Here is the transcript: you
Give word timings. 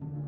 you 0.00 0.27